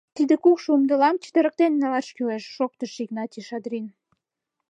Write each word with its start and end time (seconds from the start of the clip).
—Тиде 0.15 0.35
кукшо 0.43 0.69
умдылам 0.77 1.15
чытырыктен 1.23 1.71
налаш 1.81 2.07
кӱлеш!— 2.15 2.43
шоктыш 2.55 2.91
Игнатий 3.03 3.45
Шадрин. 3.49 3.85